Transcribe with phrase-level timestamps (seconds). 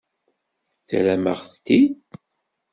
[0.87, 1.91] Terramt-aɣ-t-id.